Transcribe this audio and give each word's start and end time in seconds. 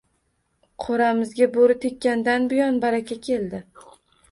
Qo`ramizga 0.85 1.49
bo`ri 1.59 1.77
tekkandan 1.85 2.49
buyon 2.55 2.83
baraka 2.89 3.21
keldi 3.31 3.65